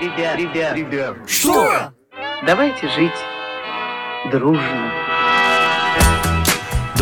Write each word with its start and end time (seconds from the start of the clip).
Ребят, 0.00 0.36
ребят, 0.36 0.76
ребят. 0.76 1.16
Что? 1.26 1.92
Давайте 2.44 2.88
жить 2.88 3.12
дружно. 4.30 4.92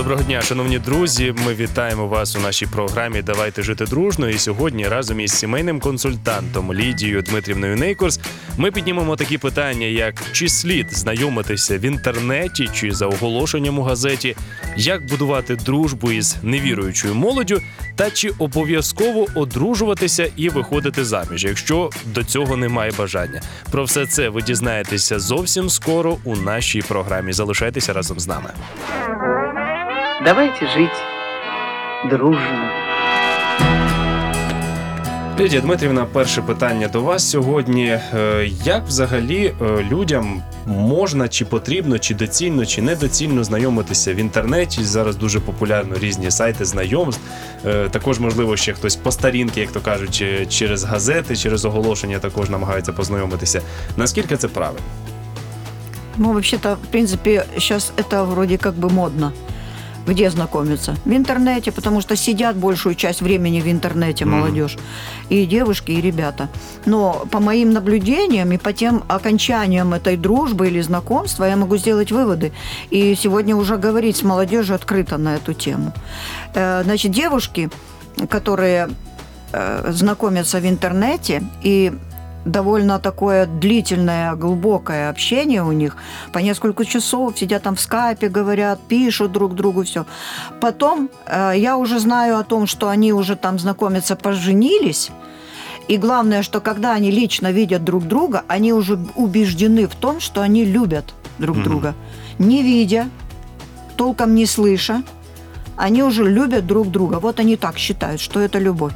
Доброго 0.00 0.22
дня, 0.22 0.42
шановні 0.42 0.78
друзі. 0.78 1.34
Ми 1.46 1.54
вітаємо 1.54 2.06
вас 2.06 2.36
у 2.36 2.40
нашій 2.40 2.66
програмі 2.66 3.22
Давайте 3.22 3.62
жити 3.62 3.84
дружно. 3.84 4.28
І 4.28 4.38
сьогодні 4.38 4.88
разом 4.88 5.20
із 5.20 5.32
сімейним 5.32 5.80
консультантом 5.80 6.74
Лідією 6.74 7.22
Дмитрівною 7.22 7.76
Нейкорс 7.76 8.20
ми 8.56 8.70
піднімемо 8.70 9.16
такі 9.16 9.38
питання, 9.38 9.86
як 9.86 10.14
чи 10.32 10.48
слід 10.48 10.86
знайомитися 10.90 11.78
в 11.78 11.80
інтернеті 11.80 12.70
чи 12.74 12.92
за 12.92 13.06
оголошенням 13.06 13.78
у 13.78 13.82
газеті, 13.82 14.36
як 14.76 15.06
будувати 15.06 15.56
дружбу 15.56 16.12
із 16.12 16.36
невіруючою 16.42 17.14
молоддю, 17.14 17.60
та 17.96 18.10
чи 18.10 18.30
обов'язково 18.38 19.26
одружуватися 19.34 20.30
і 20.36 20.48
виходити 20.48 21.04
заміж, 21.04 21.44
якщо 21.44 21.90
до 22.06 22.24
цього 22.24 22.56
немає 22.56 22.92
бажання. 22.98 23.42
Про 23.70 23.84
все 23.84 24.06
це 24.06 24.28
ви 24.28 24.42
дізнаєтеся 24.42 25.18
зовсім 25.18 25.70
скоро 25.70 26.16
у 26.24 26.36
нашій 26.36 26.82
програмі. 26.82 27.32
Залишайтеся 27.32 27.92
разом 27.92 28.20
з 28.20 28.26
нами. 28.26 28.50
Давайте 30.24 30.66
жить 30.68 30.90
дружно. 32.10 32.68
Лідія 35.40 35.60
Дмитрівна, 35.60 36.04
перше 36.04 36.42
питання 36.42 36.88
до 36.88 37.00
вас 37.02 37.30
сьогодні. 37.30 37.86
Е, 38.14 38.50
Як 38.64 38.86
взагалі 38.86 39.54
е, 39.62 39.84
людям 39.90 40.42
можна 40.66 41.28
чи 41.28 41.44
потрібно, 41.44 41.98
чи 41.98 42.14
доцільно, 42.14 42.66
чи 42.66 42.82
недоцільно 42.82 43.44
знайомитися 43.44 44.14
в 44.14 44.16
інтернеті? 44.16 44.84
Зараз 44.84 45.16
дуже 45.16 45.40
популярно 45.40 45.94
різні 45.98 46.30
сайти 46.30 46.64
знайомств. 46.64 47.22
Е, 47.66 47.88
Також, 47.88 48.18
можливо, 48.20 48.56
ще 48.56 48.72
хтось 48.72 48.96
по 48.96 49.12
старінки, 49.12 49.60
як 49.60 49.70
то 49.72 49.80
кажуть, 49.80 50.14
чи- 50.14 50.46
через 50.46 50.84
газети, 50.84 51.36
через 51.36 51.64
оголошення 51.64 52.18
також 52.18 52.50
намагається 52.50 52.92
познайомитися. 52.92 53.60
Наскільки 53.96 54.36
це 54.36 54.48
правильно? 54.48 54.80
Ну, 56.16 56.28
вообще-то, 56.28 56.74
в 56.74 56.86
принципе, 56.90 57.44
сейчас 57.54 57.92
это 57.96 58.26
вроде 58.26 58.56
как 58.56 58.74
бы 58.74 58.92
модно. 58.92 59.32
Где 60.10 60.28
знакомиться? 60.28 60.96
В 61.04 61.12
интернете, 61.12 61.70
потому 61.70 62.00
что 62.00 62.16
сидят 62.16 62.56
большую 62.56 62.96
часть 62.96 63.22
времени 63.22 63.60
в 63.60 63.68
интернете 63.70 64.24
Мгм. 64.24 64.38
молодежь. 64.38 64.76
И 65.28 65.46
девушки, 65.46 65.92
и 65.92 66.00
ребята. 66.00 66.48
Но 66.84 67.26
по 67.30 67.38
моим 67.38 67.72
наблюдениям 67.72 68.50
и 68.50 68.58
по 68.58 68.72
тем 68.72 69.04
окончаниям 69.06 69.94
этой 69.94 70.16
дружбы 70.16 70.66
или 70.66 70.80
знакомства 70.82 71.44
я 71.44 71.56
могу 71.56 71.76
сделать 71.76 72.10
выводы. 72.10 72.50
И 72.90 73.14
сегодня 73.14 73.54
уже 73.54 73.76
говорить 73.76 74.16
с 74.16 74.22
молодежью 74.24 74.74
открыто 74.74 75.16
на 75.16 75.36
эту 75.36 75.52
тему. 75.54 75.92
Э, 76.54 76.82
Значит, 76.84 77.12
девушки, 77.12 77.70
которые 78.28 78.88
э, 79.52 79.92
знакомятся 79.92 80.58
в 80.58 80.66
интернете 80.66 81.42
и 81.62 81.92
довольно 82.44 82.98
такое 82.98 83.46
длительное, 83.46 84.34
глубокое 84.34 85.10
общение 85.10 85.62
у 85.62 85.72
них. 85.72 85.96
По 86.32 86.38
несколько 86.38 86.84
часов 86.84 87.38
сидят 87.38 87.62
там 87.62 87.74
в 87.74 87.80
скайпе, 87.80 88.28
говорят, 88.28 88.80
пишут 88.88 89.32
друг 89.32 89.54
другу, 89.54 89.82
все. 89.82 90.04
Потом 90.60 91.10
э, 91.26 91.52
я 91.56 91.76
уже 91.76 91.98
знаю 91.98 92.38
о 92.38 92.44
том, 92.44 92.66
что 92.66 92.88
они 92.88 93.12
уже 93.12 93.36
там 93.36 93.58
знакомятся, 93.58 94.16
поженились. 94.16 95.10
И 95.88 95.96
главное, 95.96 96.42
что 96.42 96.60
когда 96.60 96.92
они 96.92 97.10
лично 97.10 97.52
видят 97.52 97.84
друг 97.84 98.06
друга, 98.06 98.44
они 98.48 98.72
уже 98.72 98.98
убеждены 99.16 99.86
в 99.86 99.94
том, 99.94 100.20
что 100.20 100.40
они 100.40 100.64
любят 100.64 101.14
друг 101.38 101.56
Мгм. 101.56 101.64
друга. 101.64 101.94
Не 102.38 102.62
видя, 102.62 103.08
толком 103.96 104.34
не 104.34 104.46
слыша, 104.46 105.02
они 105.76 106.02
уже 106.02 106.24
любят 106.24 106.66
друг 106.66 106.90
друга. 106.90 107.18
Вот 107.20 107.40
они 107.40 107.56
так 107.56 107.78
считают, 107.78 108.20
что 108.20 108.40
это 108.40 108.58
любовь. 108.58 108.92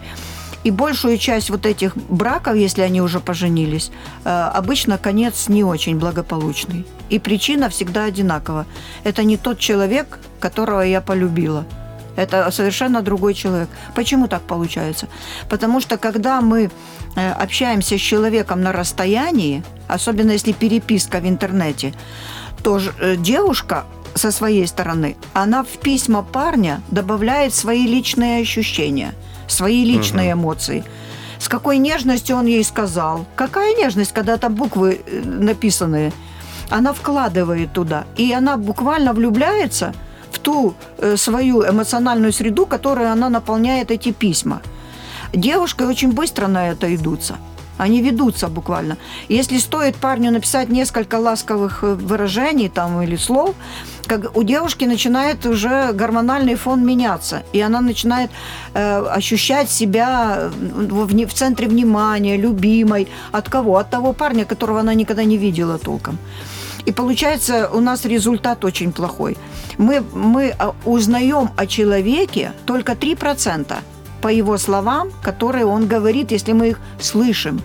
И 0.64 0.70
большую 0.70 1.18
часть 1.18 1.50
вот 1.50 1.66
этих 1.66 1.96
браков, 1.96 2.56
если 2.56 2.82
они 2.82 3.02
уже 3.02 3.20
поженились, 3.20 3.90
э, 4.24 4.50
обычно 4.58 4.98
конец 4.98 5.48
не 5.48 5.62
очень 5.62 5.98
благополучный. 5.98 6.86
И 7.10 7.18
причина 7.18 7.68
всегда 7.68 8.04
одинакова. 8.04 8.64
Это 9.04 9.24
не 9.24 9.36
тот 9.36 9.58
человек, 9.58 10.18
которого 10.40 10.80
я 10.80 11.00
полюбила. 11.00 11.64
Это 12.16 12.50
совершенно 12.50 13.02
другой 13.02 13.34
человек. 13.34 13.68
Почему 13.94 14.26
так 14.26 14.42
получается? 14.42 15.08
Потому 15.48 15.80
что 15.80 15.98
когда 15.98 16.40
мы 16.40 16.70
э, 17.16 17.32
общаемся 17.32 17.98
с 17.98 18.00
человеком 18.00 18.62
на 18.62 18.72
расстоянии, 18.72 19.62
особенно 19.88 20.32
если 20.32 20.52
переписка 20.52 21.20
в 21.20 21.26
интернете, 21.26 21.92
то 22.62 22.78
э, 22.78 23.16
девушка 23.16 23.84
со 24.14 24.30
своей 24.30 24.66
стороны, 24.66 25.16
она 25.34 25.62
в 25.62 25.78
письма 25.82 26.22
парня 26.22 26.80
добавляет 26.90 27.52
свои 27.54 27.86
личные 27.86 28.40
ощущения, 28.42 29.12
свои 29.46 29.84
личные 29.84 30.32
эмоции. 30.32 30.84
С 31.38 31.48
какой 31.48 31.78
нежностью 31.78 32.36
он 32.36 32.46
ей 32.46 32.64
сказал. 32.64 33.26
Какая 33.36 33.74
нежность, 33.74 34.12
когда 34.12 34.36
там 34.36 34.54
буквы 34.54 35.00
э, 35.06 35.22
написанные. 35.24 36.12
Она 36.70 36.92
вкладывает 36.92 37.72
туда. 37.72 38.04
И 38.16 38.32
она 38.32 38.56
буквально 38.56 39.12
влюбляется 39.12 39.92
в 40.30 40.38
ту 40.38 40.74
э, 40.98 41.16
свою 41.16 41.62
эмоциональную 41.68 42.32
среду, 42.32 42.66
которую 42.66 43.10
она 43.10 43.28
наполняет 43.28 43.90
эти 43.90 44.12
письма. 44.12 44.62
Девушки 45.32 45.82
очень 45.82 46.12
быстро 46.12 46.46
на 46.46 46.70
это 46.70 46.94
идутся. 46.94 47.36
Они 47.76 48.00
ведутся 48.00 48.48
буквально. 48.48 48.96
Если 49.28 49.58
стоит 49.58 49.96
парню 49.96 50.30
написать 50.30 50.68
несколько 50.68 51.16
ласковых 51.16 51.82
э, 51.82 51.94
выражений 51.94 52.68
там, 52.68 53.02
или 53.02 53.16
слов, 53.16 53.54
как 54.06 54.36
у 54.36 54.42
девушки 54.42 54.84
начинает 54.84 55.46
уже 55.46 55.92
гормональный 55.92 56.54
фон 56.54 56.84
меняться, 56.84 57.42
и 57.52 57.60
она 57.60 57.80
начинает 57.80 58.30
э, 58.74 59.06
ощущать 59.16 59.70
себя 59.70 60.36
э, 60.38 60.48
в, 60.48 61.12
вне- 61.12 61.26
в 61.26 61.34
центре 61.34 61.68
внимания, 61.68 62.36
любимой. 62.36 63.08
От 63.32 63.48
кого? 63.48 63.76
От 63.76 63.90
того 63.90 64.12
парня, 64.12 64.44
которого 64.44 64.80
она 64.80 64.94
никогда 64.94 65.24
не 65.24 65.38
видела 65.38 65.78
толком. 65.78 66.18
И 66.86 66.92
получается, 66.92 67.70
у 67.72 67.80
нас 67.80 68.04
результат 68.04 68.64
очень 68.64 68.92
плохой. 68.92 69.36
Мы, 69.78 70.02
мы 70.12 70.54
а, 70.58 70.74
узнаем 70.84 71.50
о 71.56 71.66
человеке 71.66 72.52
только 72.66 72.92
3% 72.92 73.74
по 74.20 74.28
его 74.28 74.58
словам, 74.58 75.10
которые 75.22 75.66
он 75.66 75.86
говорит, 75.86 76.32
если 76.32 76.52
мы 76.52 76.68
их 76.68 76.80
слышим. 77.00 77.60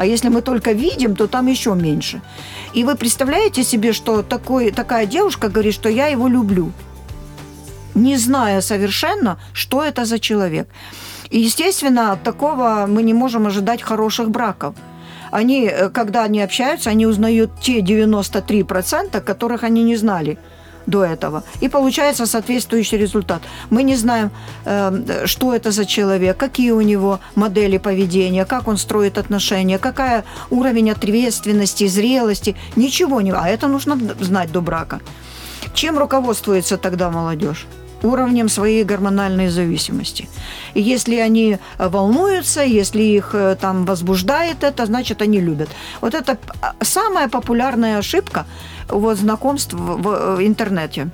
А 0.00 0.06
если 0.06 0.30
мы 0.30 0.40
только 0.40 0.72
видим, 0.72 1.14
то 1.14 1.26
там 1.26 1.46
еще 1.48 1.74
меньше. 1.74 2.22
И 2.72 2.84
вы 2.84 2.94
представляете 2.94 3.64
себе, 3.64 3.92
что 3.92 4.22
такой, 4.22 4.70
такая 4.70 5.04
девушка 5.04 5.48
говорит, 5.50 5.74
что 5.74 5.90
я 5.90 6.06
его 6.06 6.26
люблю, 6.26 6.72
не 7.94 8.16
зная 8.16 8.62
совершенно, 8.62 9.36
что 9.52 9.84
это 9.84 10.06
за 10.06 10.18
человек. 10.18 10.68
И, 11.28 11.40
естественно, 11.40 12.12
от 12.12 12.22
такого 12.22 12.86
мы 12.88 13.02
не 13.02 13.12
можем 13.12 13.46
ожидать 13.46 13.82
хороших 13.82 14.30
браков. 14.30 14.74
Они, 15.30 15.66
э, 15.66 15.90
когда 15.90 16.24
они 16.24 16.40
общаются, 16.40 16.88
они 16.88 17.06
узнают 17.06 17.50
те 17.60 17.82
93%, 17.82 19.20
которых 19.20 19.64
они 19.64 19.84
не 19.84 19.96
знали 19.96 20.38
до 20.90 21.04
этого. 21.04 21.42
И 21.62 21.68
получается 21.68 22.26
соответствующий 22.26 22.98
результат. 22.98 23.42
Мы 23.70 23.82
не 23.82 23.96
знаем, 23.96 24.30
э, 24.64 25.26
что 25.26 25.54
это 25.54 25.70
за 25.70 25.84
человек, 25.86 26.36
какие 26.36 26.72
у 26.72 26.80
него 26.80 27.20
модели 27.34 27.78
поведения, 27.78 28.44
как 28.44 28.68
он 28.68 28.76
строит 28.76 29.18
отношения, 29.18 29.78
какая 29.78 30.24
уровень 30.50 30.90
ответственности, 30.90 31.88
зрелости. 31.88 32.56
Ничего 32.76 33.20
не... 33.20 33.32
А 33.32 33.48
это 33.48 33.68
нужно 33.68 33.98
знать 34.20 34.52
до 34.52 34.60
брака. 34.60 35.00
Чем 35.74 35.98
руководствуется 35.98 36.76
тогда 36.76 37.10
молодежь? 37.10 37.66
Уровнем 38.02 38.48
своей 38.48 38.84
гормональной 38.84 39.48
зависимости. 39.48 40.28
И 40.74 40.80
если 40.80 41.16
они 41.16 41.58
э, 41.78 41.88
волнуются, 41.88 42.62
если 42.62 43.02
их 43.02 43.30
э, 43.34 43.56
там 43.60 43.84
возбуждает 43.84 44.64
это, 44.64 44.86
значит, 44.86 45.22
они 45.22 45.40
любят. 45.40 45.68
Вот 46.00 46.14
это 46.14 46.34
п- 46.34 46.74
самая 46.84 47.28
популярная 47.28 47.98
ошибка 47.98 48.44
вот, 48.88 49.18
знакомств 49.18 49.74
в, 49.74 50.02
в- 50.02 50.36
в 50.36 50.40
интернете. 50.46 51.08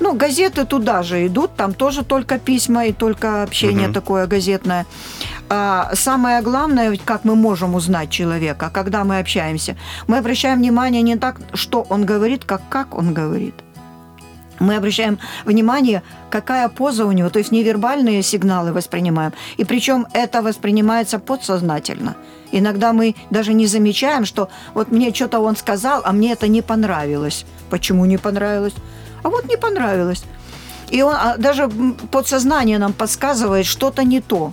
Ну, 0.00 0.14
газеты 0.14 0.64
туда 0.64 1.02
же 1.02 1.26
идут, 1.26 1.50
там 1.56 1.72
тоже 1.74 2.02
только 2.04 2.38
письма 2.38 2.86
и 2.86 2.92
только 2.92 3.42
общение 3.42 3.86
Мгм. 3.86 3.94
такое 3.94 4.26
газетное. 4.26 4.84
А 5.48 5.90
самое 5.94 6.42
главное, 6.42 6.96
как 7.04 7.24
мы 7.24 7.34
можем 7.36 7.74
узнать 7.74 8.10
человека, 8.10 8.70
когда 8.72 9.04
мы 9.04 9.18
общаемся, 9.18 9.76
мы 10.08 10.18
обращаем 10.18 10.58
внимание 10.58 11.02
не 11.02 11.16
так, 11.16 11.40
что 11.54 11.86
он 11.90 12.04
говорит, 12.04 12.44
как 12.44 12.60
как 12.68 12.94
он 12.94 13.14
говорит. 13.14 13.54
Мы 14.60 14.76
обращаем 14.76 15.18
внимание, 15.46 16.02
какая 16.28 16.68
поза 16.68 17.06
у 17.06 17.12
него, 17.12 17.30
то 17.30 17.38
есть 17.38 17.50
невербальные 17.50 18.22
сигналы 18.22 18.72
воспринимаем. 18.72 19.32
И 19.56 19.64
причем 19.64 20.06
это 20.12 20.42
воспринимается 20.42 21.18
подсознательно. 21.18 22.14
Иногда 22.52 22.92
мы 22.92 23.14
даже 23.30 23.54
не 23.54 23.66
замечаем, 23.66 24.26
что 24.26 24.50
вот 24.74 24.92
мне 24.92 25.14
что-то 25.14 25.40
он 25.40 25.56
сказал, 25.56 26.02
а 26.04 26.12
мне 26.12 26.32
это 26.32 26.46
не 26.46 26.60
понравилось. 26.62 27.46
Почему 27.70 28.04
не 28.04 28.18
понравилось? 28.18 28.74
А 29.22 29.30
вот 29.30 29.48
не 29.48 29.56
понравилось. 29.56 30.24
И 30.90 31.02
он, 31.02 31.14
а 31.14 31.36
даже 31.38 31.70
подсознание 32.10 32.78
нам 32.78 32.92
подсказывает 32.92 33.64
что-то 33.64 34.04
не 34.04 34.20
то. 34.20 34.52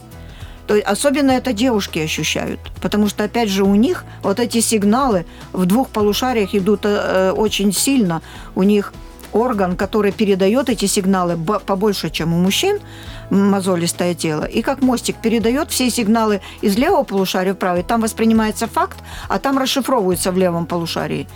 То 0.67 0.75
есть 0.75 0.87
особенно 0.87 1.31
это 1.31 1.53
девушки 1.53 1.99
ощущают, 1.99 2.59
потому 2.81 3.07
что 3.07 3.23
опять 3.23 3.49
же 3.49 3.63
у 3.63 3.75
них 3.75 4.03
вот 4.21 4.39
эти 4.39 4.59
сигналы 4.59 5.25
в 5.53 5.65
двух 5.65 5.87
полушариях 5.89 6.53
идут 6.53 6.81
э, 6.83 7.31
очень 7.31 7.73
сильно. 7.73 8.21
У 8.53 8.63
них 8.63 8.93
орган, 9.33 9.75
который 9.75 10.11
передает 10.11 10.69
эти 10.69 10.85
сигналы 10.85 11.37
побольше, 11.37 12.09
чем 12.09 12.33
у 12.33 12.37
мужчин, 12.37 12.79
мозолистое 13.29 14.13
тело, 14.13 14.45
и 14.45 14.61
как 14.61 14.81
мостик 14.81 15.17
передает 15.17 15.69
все 15.71 15.89
сигналы 15.89 16.41
из 16.61 16.77
левого 16.77 17.03
полушария 17.03 17.53
в 17.53 17.57
правый, 17.57 17.83
там 17.83 18.01
воспринимается 18.01 18.67
факт, 18.67 18.97
а 19.27 19.39
там 19.39 19.57
расшифровывается 19.57 20.31
в 20.31 20.37
левом 20.37 20.65
полушарии. 20.65 21.27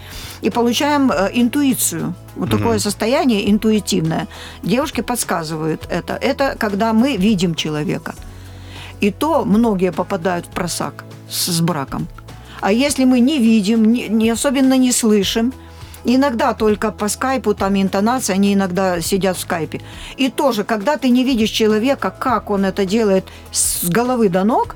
И 0.41 0.49
получаем 0.49 1.11
э, 1.11 1.29
интуицию. 1.33 2.13
Вот 2.35 2.49
такое 2.49 2.79
состояние 2.79 3.51
интуитивное. 3.51 4.27
Девушки 4.63 5.01
подсказывают 5.01 5.85
это. 5.89 6.13
Это 6.13 6.55
когда 6.57 6.93
мы 6.93 7.17
видим 7.17 7.55
человека. 7.55 8.15
И 9.01 9.11
то 9.11 9.43
многие 9.45 9.91
попадают 9.91 10.45
в 10.45 10.49
просак 10.49 11.03
с, 11.29 11.47
с 11.47 11.61
браком. 11.61 12.07
А 12.61 12.71
если 12.71 13.05
мы 13.05 13.19
не 13.19 13.39
видим, 13.39 13.91
не, 13.91 14.07
не 14.07 14.29
особенно 14.29 14.77
не 14.77 14.91
слышим, 14.91 15.51
иногда 16.03 16.53
только 16.53 16.91
по 16.91 17.07
скайпу, 17.07 17.53
там 17.53 17.81
интонация, 17.81 18.35
они 18.35 18.53
иногда 18.53 19.01
сидят 19.01 19.37
в 19.37 19.41
скайпе. 19.41 19.81
И 20.17 20.29
тоже, 20.29 20.63
когда 20.63 20.97
ты 20.97 21.09
не 21.09 21.23
видишь 21.23 21.49
человека, 21.49 22.13
как 22.17 22.49
он 22.49 22.65
это 22.65 22.85
делает 22.85 23.25
с 23.51 23.89
головы 23.89 24.29
до 24.29 24.43
ног, 24.43 24.75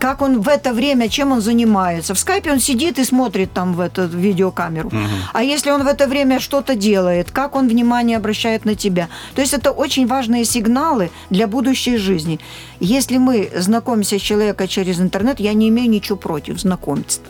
как 0.00 0.22
он 0.22 0.40
в 0.40 0.48
это 0.48 0.72
время, 0.72 1.08
чем 1.08 1.30
он 1.30 1.42
занимается. 1.42 2.14
В 2.14 2.18
скайпе 2.18 2.52
он 2.52 2.58
сидит 2.58 2.98
и 2.98 3.04
смотрит 3.04 3.52
там 3.52 3.74
в 3.74 3.80
эту 3.80 4.06
видеокамеру. 4.06 4.90
А 5.34 5.42
если 5.42 5.70
он 5.70 5.84
в 5.84 5.86
это 5.86 6.06
время 6.06 6.40
что-то 6.40 6.74
делает, 6.74 7.30
как 7.30 7.54
он 7.54 7.68
внимание 7.68 8.16
обращает 8.16 8.64
на 8.64 8.74
тебя. 8.74 9.08
То 9.34 9.42
есть 9.42 9.52
это 9.52 9.70
очень 9.70 10.06
важные 10.06 10.46
сигналы 10.46 11.10
для 11.28 11.46
будущей 11.46 11.98
жизни. 11.98 12.40
Если 12.80 13.18
мы 13.18 13.50
знакомимся 13.54 14.18
с 14.18 14.22
человеком 14.22 14.68
через 14.68 15.00
интернет, 15.00 15.38
я 15.38 15.52
не 15.52 15.68
имею 15.68 15.90
ничего 15.90 16.16
против 16.16 16.58
знакомиться. 16.58 17.20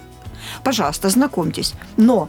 Пожалуйста, 0.63 1.09
знакомьтесь. 1.09 1.75
Но 1.97 2.29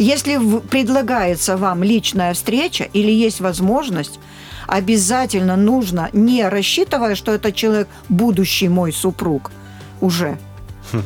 если 0.00 0.38
предлагается 0.60 1.58
вам 1.58 1.82
личная 1.82 2.32
встреча 2.32 2.84
или 2.84 3.10
есть 3.10 3.40
возможность, 3.40 4.18
обязательно 4.66 5.56
нужно, 5.56 6.08
не 6.14 6.48
рассчитывая, 6.48 7.14
что 7.14 7.32
этот 7.32 7.54
человек 7.54 7.88
будущий 8.08 8.68
мой 8.68 8.92
супруг 8.92 9.50
уже, 10.00 10.38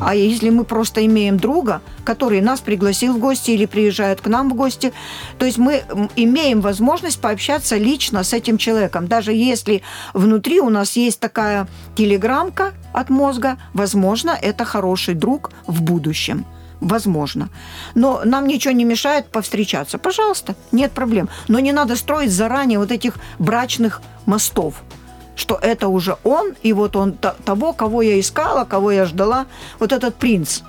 а 0.01 0.15
если 0.15 0.49
мы 0.51 0.65
просто 0.65 1.05
имеем 1.05 1.39
друга, 1.39 1.83
который 2.05 2.41
нас 2.41 2.61
пригласил 2.61 3.15
в 3.15 3.19
гости 3.19 3.51
или 3.51 3.67
приезжает 3.67 4.21
к 4.21 4.29
нам 4.29 4.49
в 4.49 4.55
гости, 4.55 4.93
то 5.39 5.45
есть 5.45 5.59
мы 5.59 5.83
имеем 6.15 6.61
возможность 6.61 7.21
пообщаться 7.21 7.77
лично 7.77 8.23
с 8.23 8.33
этим 8.33 8.59
человеком. 8.59 9.09
Даже 9.09 9.33
если 9.33 9.83
внутри 10.13 10.61
у 10.61 10.71
нас 10.71 10.97
есть 10.97 11.19
такая 11.19 11.67
телеграммка 11.97 12.75
от 12.93 13.11
мозга, 13.11 13.59
возможно, 13.73 14.39
это 14.41 14.65
хороший 14.65 15.15
друг 15.15 15.51
в 15.67 15.83
будущем. 15.83 16.47
Возможно. 16.81 17.49
Но 17.95 18.23
нам 18.25 18.47
ничего 18.47 18.73
не 18.73 18.85
мешает 18.85 19.27
повстречаться. 19.27 19.99
Пожалуйста, 19.99 20.55
нет 20.73 20.93
проблем. 20.93 21.29
Но 21.49 21.59
не 21.61 21.73
надо 21.73 21.97
строить 21.97 22.31
заранее 22.31 22.79
вот 22.79 22.91
этих 22.91 23.17
брачных 23.39 24.03
мостов 24.27 24.83
что 25.37 25.59
это 25.61 25.89
уже 25.89 26.17
он, 26.23 26.55
и 26.63 26.73
вот 26.73 26.95
он 26.95 27.13
того, 27.13 27.73
кого 27.73 28.03
я 28.03 28.21
искала, 28.21 28.65
кого 28.65 28.93
я 28.93 29.05
ждала, 29.05 29.47
вот 29.81 29.93
этот 29.93 30.15
принц 30.15 30.61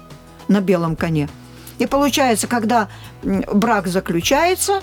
на 0.48 0.60
белом 0.60 0.96
коне. 0.96 1.30
И 1.78 1.86
получается, 1.86 2.48
когда 2.48 2.88
брак 3.24 3.88
заключается, 3.88 4.81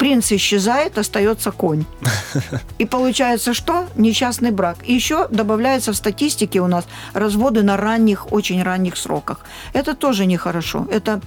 принц 0.00 0.32
исчезает, 0.32 0.96
остается 0.96 1.50
конь. 1.50 1.84
И 2.78 2.86
получается, 2.86 3.52
что? 3.52 3.86
Несчастный 3.96 4.50
брак. 4.50 4.78
И 4.86 4.94
еще 4.94 5.28
добавляется 5.28 5.92
в 5.92 5.96
статистике 5.96 6.60
у 6.60 6.66
нас 6.66 6.86
разводы 7.12 7.62
на 7.62 7.76
ранних, 7.76 8.32
очень 8.32 8.62
ранних 8.62 8.96
сроках. 8.96 9.40
Это 9.74 9.94
тоже 9.94 10.24
нехорошо. 10.24 10.86
Это 10.90 11.20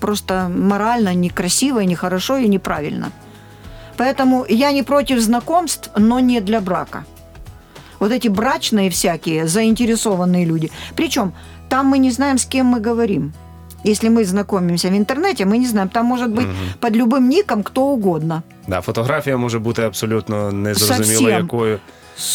просто 0.00 0.48
морально 0.48 1.12
некрасиво, 1.12 1.80
и 1.80 1.86
нехорошо 1.86 2.36
и 2.36 2.48
неправильно. 2.48 3.10
Поэтому 3.96 4.46
я 4.48 4.70
не 4.70 4.84
против 4.84 5.18
знакомств, 5.20 5.90
но 5.96 6.20
не 6.20 6.40
для 6.40 6.60
брака. 6.60 7.04
Вот 7.98 8.12
эти 8.12 8.28
брачные 8.28 8.90
всякие, 8.90 9.48
заинтересованные 9.48 10.44
люди. 10.44 10.70
Причем 10.94 11.32
там 11.68 11.86
мы 11.86 11.98
не 11.98 12.12
знаем, 12.12 12.38
с 12.38 12.46
кем 12.46 12.66
мы 12.66 12.78
говорим. 12.78 13.32
Если 13.87 14.09
мы 14.09 14.25
знакомимся 14.25 14.89
в 14.89 14.93
интернете, 14.93 15.45
мы 15.45 15.57
не 15.57 15.67
знаем, 15.67 15.89
там 15.89 16.05
может 16.05 16.29
быть 16.31 16.47
под 16.79 16.95
любым 16.95 17.29
ником 17.29 17.63
кто 17.63 17.81
угодно. 17.81 18.41
Да, 18.67 18.81
фотографія 18.81 19.37
може 19.37 19.59
бути 19.59 19.81
абсолютно 19.83 20.51
незрозуміло 20.51 21.05
Совсем. 21.19 21.29
якою. 21.43 21.79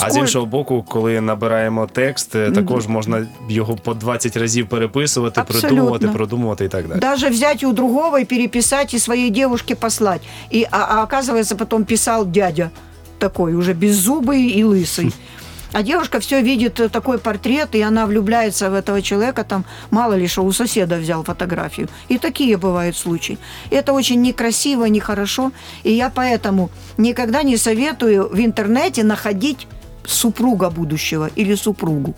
А 0.01 0.11
з 0.11 0.13
Сколь- 0.13 0.21
іншого 0.21 0.47
боку, 0.47 0.85
коли 0.89 1.21
набираємо 1.21 1.89
текст, 1.93 2.37
е, 2.37 2.51
також 2.51 2.87
можна 2.87 3.27
його 3.49 3.77
по 3.77 3.95
20 3.95 4.37
разів 4.37 4.69
переписувати, 4.69 5.41
Абсолютно. 5.41 5.69
придумувати, 5.69 6.09
продумувати 6.09 6.65
і 6.65 6.69
так 6.69 6.89
далі. 6.89 7.01
Даже 7.01 7.29
взять 7.29 7.65
у 7.65 7.73
другого 7.73 8.19
и 8.19 8.25
переписать, 8.25 8.95
и 8.95 8.99
своей 8.99 9.31
девушке 9.31 9.75
послать. 9.75 10.21
И, 10.55 10.67
а, 10.71 10.79
а 10.79 11.05
оказывается, 11.05 11.57
потом 11.57 11.85
писал 11.85 12.27
дядя 12.27 12.71
такой, 13.19 13.55
уже 13.55 13.73
беззубый 13.73 14.59
и 14.59 14.65
лысый. 14.65 15.13
А 15.76 15.84
девушка 15.84 16.22
все 16.22 16.42
видит 16.42 16.80
э, 16.80 16.88
такой 16.88 17.18
портрет, 17.18 17.76
и 17.76 17.82
она 17.82 18.06
влюбляется 18.06 18.70
в 18.70 18.74
этого 18.74 19.02
человека, 19.02 19.44
там, 19.44 19.66
мало 19.92 20.14
ли 20.14 20.26
что, 20.26 20.46
у 20.46 20.54
соседа 20.54 20.96
взял 20.96 21.22
фотографию. 21.26 21.90
И 22.08 22.18
такие 22.18 22.56
бывают 22.56 22.96
случаи. 22.96 23.38
Это 23.72 23.92
очень 23.92 24.22
некрасиво, 24.22 24.86
нехорошо. 24.86 25.52
И 25.84 25.92
я 25.92 26.10
поэтому 26.10 26.70
никогда 26.98 27.44
не 27.44 27.58
советую 27.58 28.30
в 28.30 28.40
интернете 28.40 29.04
находить 29.04 29.68
супруга 30.06 30.70
будущего 30.70 31.30
или 31.36 31.56
супругу. 31.56 32.16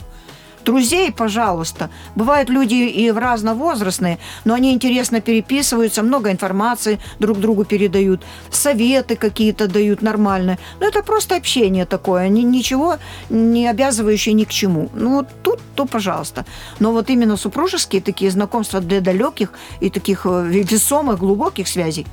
Друзей, 0.67 1.13
пожалуйста. 1.13 1.89
Бывают 2.15 2.49
люди 2.49 2.73
и 2.73 3.09
разновозрастные, 3.09 4.19
но 4.43 4.53
они 4.53 4.73
интересно 4.73 5.21
переписываются, 5.21 6.03
много 6.03 6.29
информации 6.29 6.99
друг 7.19 7.39
другу 7.39 7.63
передают, 7.63 8.25
советы 8.49 9.15
какие-то 9.15 9.69
дают 9.69 10.01
нормальные. 10.01 10.59
Но 10.81 10.85
это 10.85 11.03
просто 11.03 11.37
общение 11.37 11.85
такое, 11.85 12.27
ни- 12.27 12.41
ничего 12.41 12.97
не 13.29 13.65
обязывающее 13.65 14.33
ни 14.33 14.43
к 14.43 14.49
чему. 14.49 14.89
Ну, 14.93 15.15
вот 15.15 15.27
тут, 15.41 15.61
то 15.73 15.85
пожалуйста. 15.85 16.45
Но 16.79 16.91
вот 16.91 17.09
именно 17.09 17.37
супружеские 17.37 18.01
такие 18.01 18.29
знакомства 18.29 18.81
для 18.81 18.99
далеких 18.99 19.53
и 19.79 19.89
таких 19.89 20.25
э, 20.25 20.47
весомых, 20.47 21.19
глубоких 21.19 21.69
связей, 21.69 22.05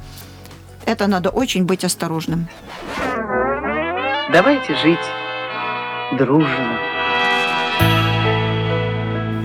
это 0.86 1.08
надо 1.08 1.30
очень 1.30 1.64
быть 1.64 1.84
осторожным. 1.84 2.46
Давайте 4.32 4.76
жить 4.76 5.06
дружно. 6.16 6.94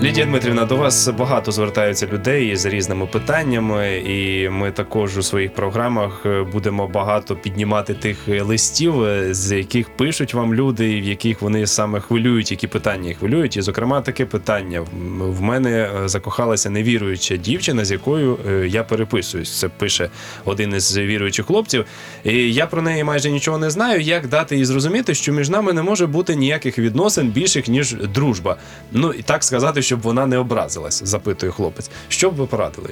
Лідія 0.04 0.26
Дмитрівна, 0.26 0.66
до 0.66 0.78
вас 0.78 1.08
багато 1.08 1.52
звертаються 1.52 2.08
людей 2.08 2.56
з 2.56 2.66
різними 2.66 3.06
питаннями, 3.06 3.98
і 3.98 4.50
ми 4.50 4.72
також 4.72 5.18
у 5.18 5.24
своїх 5.24 5.54
програмах 5.54 6.26
е, 6.26 6.44
будемо 6.52 6.88
багато 6.88 7.36
піднімати 7.36 7.94
тих 7.94 8.18
е, 8.28 8.42
листів, 8.42 9.04
е, 9.04 9.34
з 9.34 9.58
яких 9.58 9.90
пишуть 9.90 10.34
вам 10.34 10.54
люди, 10.54 10.98
і 10.98 11.02
в 11.02 11.04
яких 11.04 11.42
вони 11.42 11.68
саме 11.68 12.00
хвилюють, 12.00 12.52
які 12.52 12.68
питання 12.68 13.14
хвилюють. 13.14 13.58
І, 13.58 13.62
зокрема, 13.62 14.02
таке 14.02 14.26
питання: 14.26 14.86
в 15.20 15.42
мене 15.42 15.90
закохалася 16.06 16.70
невіруюча 16.70 17.36
дівчина, 17.36 17.86
з 17.86 17.92
якою 17.92 18.38
я 18.68 18.84
переписуюсь. 18.84 19.60
Це 19.60 19.70
пише 19.70 20.10
один 20.46 20.74
із 20.74 20.98
віруючих 20.98 21.46
хлопців. 21.46 21.86
І 22.24 22.54
я 22.54 22.68
про 22.68 22.82
неї 22.82 23.04
майже 23.04 23.32
нічого 23.32 23.58
не 23.58 23.70
знаю. 23.70 24.02
Як 24.02 24.28
дати 24.28 24.58
їй 24.58 24.66
зрозуміти, 24.66 25.14
що 25.14 25.32
між 25.32 25.50
нами 25.50 25.74
не 25.74 25.82
може 25.82 26.08
бути 26.08 26.36
ніяких 26.36 26.80
відносин 26.80 27.28
більших 27.28 27.68
ніж 27.68 27.94
дружба. 27.94 28.58
Ну 28.92 29.14
і 29.14 29.22
так 29.22 29.44
сказати, 29.44 29.82
щоб 29.90 30.02
вона 30.02 30.26
не 30.26 30.38
образилась, 30.38 31.02
запитує 31.06 31.52
хлопець. 31.52 31.90
Що 32.08 32.32
б 32.32 32.36
ви 32.36 32.46
порадили? 32.46 32.90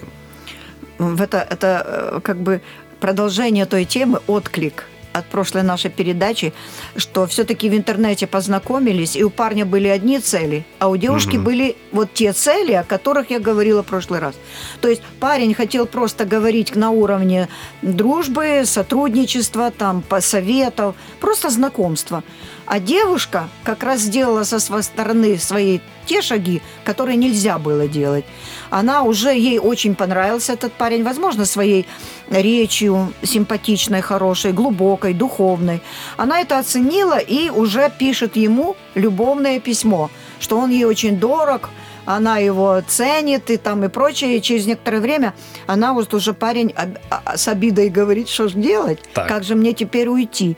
В 0.98 1.22
это, 1.22 1.46
это 1.56 1.86
э, 1.86 2.22
как 2.22 2.38
бы 2.38 2.60
продолжение 3.00 3.66
той 3.66 3.86
темы, 3.86 4.20
отклик 4.27 4.84
от 5.13 5.25
прошлой 5.25 5.63
нашей 5.63 5.92
передачи, 5.92 6.54
что 6.96 7.25
все-таки 7.25 7.70
в 7.70 7.74
интернете 7.74 8.27
познакомились, 8.27 9.16
и 9.16 9.24
у 9.24 9.30
парня 9.30 9.66
были 9.66 9.88
одни 9.96 10.20
цели, 10.20 10.63
а 10.80 10.88
у 10.88 10.98
девушки 10.98 11.38
Мгм. 11.38 11.46
были 11.46 11.75
вот 11.92 12.13
те 12.13 12.34
цели, 12.34 12.74
о 12.74 12.84
которых 12.84 13.32
я 13.32 13.39
говорила 13.39 13.82
в 13.82 13.86
прошлый 13.86 14.20
раз. 14.20 14.36
То 14.82 14.88
есть 14.89 15.01
парень 15.20 15.54
хотел 15.54 15.86
просто 15.86 16.25
говорить 16.25 16.75
на 16.75 16.89
уровне 16.89 17.48
дружбы, 17.84 18.63
сотрудничества, 18.66 19.72
там, 19.72 20.01
посоветов, 20.01 20.96
просто 21.20 21.50
знакомства. 21.50 22.24
А 22.68 22.80
девушка 22.82 23.48
как 23.64 23.82
раз 23.82 24.02
сделала 24.02 24.44
со 24.44 24.60
своей 24.60 24.84
стороны 24.84 25.38
свои 25.38 25.80
те 26.06 26.22
шаги, 26.22 26.62
которые 26.84 27.16
нельзя 27.16 27.58
было 27.60 27.88
делать. 27.88 28.26
Она 28.70 29.04
уже, 29.04 29.30
ей 29.30 29.58
очень 29.58 29.96
понравился 29.96 30.54
этот 30.54 30.74
парень, 30.74 31.04
возможно, 31.04 31.46
своей 31.46 31.86
речью 32.30 33.14
симпатичной, 33.24 34.02
хорошей, 34.02 34.52
глубокой, 34.52 35.14
духовной. 35.14 35.82
Она 36.18 36.42
это 36.42 36.60
оценила 36.60 37.18
и 37.18 37.50
уже 37.50 37.90
пишет 37.98 38.36
ему 38.36 38.76
любовное 38.96 39.62
письмо, 39.62 40.10
что 40.40 40.58
он 40.58 40.70
ей 40.70 40.84
очень 40.84 41.18
дорог, 41.18 41.70
она 42.08 42.38
его 42.38 42.82
ценит 42.88 43.52
и 43.52 43.58
там 43.58 43.84
и 43.84 43.90
прочее. 43.90 44.38
И 44.38 44.42
через 44.42 44.66
некоторое 44.66 45.02
время 45.02 45.34
она 45.68 45.94
вот 45.94 46.14
уже 46.14 46.34
парень 46.34 46.74
об- 46.76 46.98
а- 47.10 47.36
с 47.38 47.48
обидой 47.50 47.90
говорит, 47.90 48.30
что 48.30 48.48
же 48.48 48.58
делать, 48.58 49.00
Так. 49.14 49.28
как 49.28 49.44
же 49.44 49.56
мне 49.56 49.74
теперь 49.74 50.08
уйти. 50.08 50.56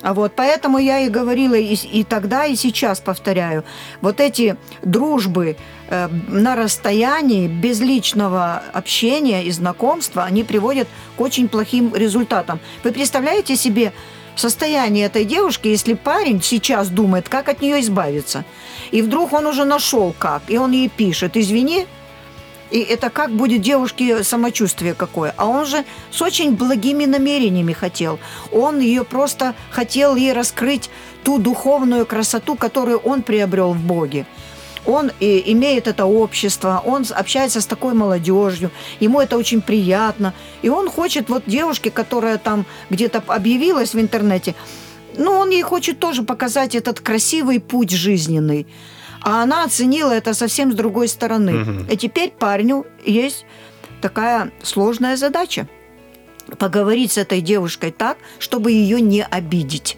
А 0.00 0.14
вот 0.14 0.32
поэтому 0.36 0.78
я 0.78 1.00
и 1.00 1.08
говорила 1.08 1.54
и, 1.54 1.74
и 1.74 2.04
тогда, 2.04 2.46
и 2.46 2.54
сейчас 2.56 3.00
повторяю, 3.00 3.64
вот 4.00 4.20
эти 4.20 4.56
дружбы 4.82 5.56
э, 5.88 6.08
на 6.28 6.56
расстоянии, 6.56 7.48
без 7.48 7.80
личного 7.80 8.62
общения 8.72 9.44
и 9.44 9.50
знакомства, 9.50 10.24
они 10.24 10.44
приводят 10.44 10.88
к 11.16 11.20
очень 11.20 11.48
плохим 11.48 11.94
результатам. 11.94 12.60
Вы 12.84 12.92
представляете 12.92 13.56
себе 13.56 13.92
состояние 14.36 15.06
этой 15.06 15.24
девушки, 15.24 15.68
если 15.68 15.94
парень 15.94 16.42
сейчас 16.42 16.88
думает, 16.88 17.28
как 17.28 17.48
от 17.48 17.60
нее 17.60 17.80
избавиться, 17.80 18.44
и 18.90 19.02
вдруг 19.02 19.32
он 19.32 19.46
уже 19.46 19.64
нашел 19.64 20.14
как, 20.18 20.42
и 20.48 20.58
он 20.58 20.72
ей 20.72 20.88
пишет, 20.88 21.36
извини, 21.36 21.86
и 22.72 22.80
это 22.80 23.10
как 23.10 23.30
будет 23.30 23.60
девушке 23.60 24.24
самочувствие 24.24 24.94
какое. 24.94 25.34
А 25.36 25.46
он 25.46 25.66
же 25.66 25.84
с 26.10 26.22
очень 26.22 26.56
благими 26.56 27.04
намерениями 27.04 27.74
хотел. 27.74 28.18
Он 28.50 28.80
ее 28.80 29.04
просто 29.04 29.54
хотел 29.70 30.16
ей 30.16 30.32
раскрыть 30.32 30.88
ту 31.22 31.38
духовную 31.38 32.06
красоту, 32.06 32.56
которую 32.56 32.98
он 32.98 33.22
приобрел 33.22 33.74
в 33.74 33.80
Боге. 33.80 34.24
Он 34.86 35.12
и 35.20 35.42
имеет 35.52 35.86
это 35.86 36.06
общество, 36.06 36.82
он 36.84 37.04
общается 37.10 37.60
с 37.60 37.66
такой 37.66 37.94
молодежью, 37.94 38.70
ему 39.00 39.20
это 39.20 39.36
очень 39.36 39.62
приятно. 39.62 40.34
И 40.62 40.68
он 40.68 40.90
хочет 40.90 41.28
вот 41.28 41.44
девушке, 41.46 41.90
которая 41.90 42.38
там 42.38 42.66
где-то 42.90 43.22
объявилась 43.26 43.94
в 43.94 44.00
интернете, 44.00 44.54
ну, 45.16 45.32
он 45.32 45.50
ей 45.50 45.62
хочет 45.62 45.98
тоже 45.98 46.22
показать 46.22 46.74
этот 46.74 47.00
красивый 47.00 47.60
путь 47.60 47.90
жизненный. 47.90 48.66
А 49.20 49.42
она 49.42 49.64
оценила 49.64 50.10
это 50.10 50.34
совсем 50.34 50.72
с 50.72 50.74
другой 50.74 51.06
стороны. 51.08 51.52
Мгм. 51.52 51.86
И 51.88 51.96
теперь 51.96 52.30
парню 52.30 52.86
есть 53.04 53.46
такая 54.00 54.50
сложная 54.62 55.16
задача. 55.16 55.68
Поговорить 56.58 57.12
с 57.12 57.18
этой 57.18 57.40
девушкой 57.40 57.92
так, 57.92 58.18
чтобы 58.38 58.72
ее 58.72 59.00
не 59.00 59.24
обидеть. 59.24 59.96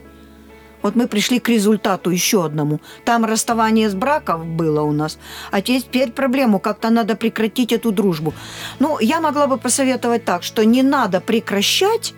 Вот 0.84 0.96
мы 0.96 1.06
пришли 1.08 1.40
к 1.40 1.48
результату 1.48 2.10
еще 2.10 2.44
одному. 2.44 2.78
Там 3.04 3.24
расставание 3.24 3.88
с 3.88 3.94
браков 3.94 4.44
было 4.44 4.82
у 4.82 4.92
нас, 4.92 5.18
а 5.50 5.62
теперь 5.62 6.10
проблему, 6.12 6.58
как-то 6.58 6.90
надо 6.90 7.16
прекратить 7.16 7.72
эту 7.72 7.90
дружбу. 7.90 8.34
Ну, 8.80 8.98
я 9.00 9.20
могла 9.20 9.46
бы 9.46 9.56
посоветовать 9.56 10.26
так, 10.26 10.42
что 10.42 10.62
не 10.62 10.82
надо 10.82 11.22
прекращать 11.22 12.12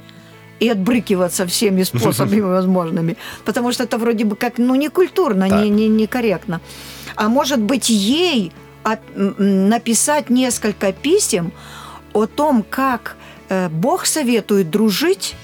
и 0.58 0.68
отбрыкиваться 0.68 1.46
всеми 1.46 1.82
способами 1.84 2.40
возможными, 2.40 3.16
потому 3.44 3.70
что 3.70 3.84
это 3.84 3.98
вроде 3.98 4.24
бы 4.24 4.34
как, 4.34 4.58
ну, 4.58 4.74
не 4.74 4.88
культурно, 4.88 5.48
Так. 5.48 5.62
не, 5.62 5.70
не, 5.70 5.88
некорректно. 5.88 6.60
А 7.14 7.28
может 7.28 7.60
быть, 7.60 7.88
ей 7.88 8.52
написать 9.14 10.28
несколько 10.28 10.92
писем 10.92 11.52
о 12.12 12.26
том, 12.26 12.64
как 12.68 13.16
э, 13.48 13.68
Бог 13.68 14.06
советует 14.06 14.70
дружить, 14.70 15.36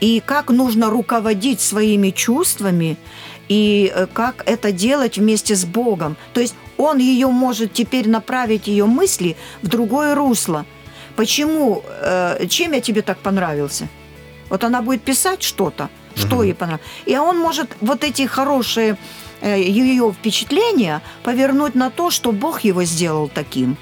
и 0.00 0.22
как 0.24 0.50
нужно 0.50 0.90
руководить 0.90 1.60
своими 1.60 2.10
чувствами, 2.10 2.96
и 3.48 3.92
э, 3.94 4.06
как 4.12 4.42
это 4.46 4.72
делать 4.72 5.18
вместе 5.18 5.54
с 5.54 5.64
Богом. 5.64 6.16
То 6.32 6.40
есть 6.40 6.54
он 6.76 6.98
ее 6.98 7.28
может 7.28 7.72
теперь 7.72 8.08
направить 8.08 8.68
ее 8.68 8.86
мысли 8.86 9.36
в 9.62 9.68
другое 9.68 10.14
русло. 10.14 10.64
Почему? 11.16 11.82
э, 11.86 12.46
Чем 12.48 12.72
я 12.72 12.80
тебе 12.80 13.02
так 13.02 13.18
понравился? 13.18 13.88
Вот 14.48 14.64
она 14.64 14.82
будет 14.82 15.02
писать 15.02 15.42
что-то, 15.42 15.88
что 16.14 16.42
ей 16.42 16.54
понравилось. 16.54 16.86
И 17.06 17.16
он 17.18 17.38
может 17.38 17.76
вот 17.80 18.04
эти 18.04 18.26
хорошие 18.26 18.96
э, 19.40 19.60
ее 19.60 20.12
впечатления 20.12 21.02
повернуть 21.22 21.74
на 21.74 21.90
то, 21.90 22.10
что 22.10 22.32
Бог 22.32 22.60
его 22.64 22.84
сделал 22.84 23.28
таким. 23.28 23.76